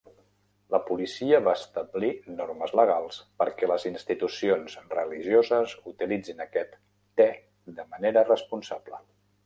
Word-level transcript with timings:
La 0.75 0.77
policia 0.85 1.41
va 1.47 1.53
establir 1.57 2.09
normes 2.37 2.73
legals 2.79 3.19
perquè 3.43 3.69
les 3.73 3.85
institucions 3.91 4.79
religioses 4.97 5.79
utilitzin 5.95 6.45
aquest 6.51 6.77
te 7.23 7.33
de 7.81 7.91
manera 7.97 8.29
responsable. 8.37 9.05